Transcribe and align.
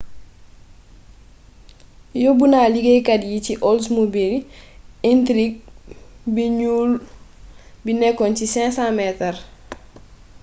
yobbu 2.23 2.45
na 2.51 2.59
liggéeykat 2.73 3.21
yi 3.31 3.37
ci 3.45 3.53
oldsmobile 3.69 4.37
intrigue 5.11 5.61
bu 6.33 6.43
ñuul 6.57 6.91
bi 7.83 7.91
nekkoon 7.99 8.33
ci 8.37 8.45
500 8.53 8.97
metar 8.99 9.35